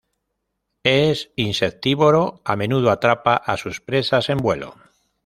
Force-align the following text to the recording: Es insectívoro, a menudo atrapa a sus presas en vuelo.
Es 0.81 1.29
insectívoro, 1.35 2.41
a 2.43 2.55
menudo 2.55 2.89
atrapa 2.89 3.35
a 3.37 3.55
sus 3.55 3.81
presas 3.81 4.29
en 4.29 4.37
vuelo. 4.39 4.73